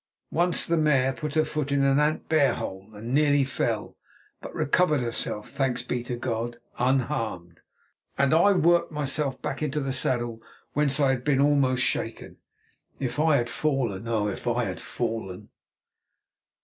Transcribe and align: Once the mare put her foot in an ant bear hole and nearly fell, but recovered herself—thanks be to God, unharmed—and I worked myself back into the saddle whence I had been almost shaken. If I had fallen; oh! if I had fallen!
Once 0.31 0.65
the 0.65 0.77
mare 0.77 1.13
put 1.13 1.35
her 1.35 1.45
foot 1.45 1.71
in 1.71 1.83
an 1.83 1.99
ant 1.99 2.27
bear 2.27 2.55
hole 2.55 2.89
and 2.95 3.13
nearly 3.13 3.43
fell, 3.43 3.95
but 4.41 4.51
recovered 4.55 4.99
herself—thanks 4.99 5.83
be 5.83 6.01
to 6.01 6.15
God, 6.15 6.57
unharmed—and 6.79 8.33
I 8.33 8.53
worked 8.53 8.91
myself 8.91 9.39
back 9.43 9.61
into 9.61 9.79
the 9.79 9.93
saddle 9.93 10.41
whence 10.73 10.99
I 10.99 11.11
had 11.11 11.23
been 11.23 11.39
almost 11.39 11.83
shaken. 11.83 12.37
If 12.97 13.19
I 13.19 13.35
had 13.37 13.47
fallen; 13.47 14.07
oh! 14.07 14.27
if 14.27 14.47
I 14.47 14.63
had 14.65 14.79
fallen! 14.79 15.49